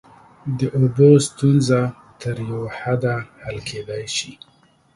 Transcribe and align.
د 0.59 0.61
اوبو 0.77 1.09
ستونزه 1.27 1.79
تر 2.21 2.35
یوه 2.49 2.69
حده 2.79 3.15
حل 3.43 3.57
کیدای 3.69 4.05
شي. 4.15 4.31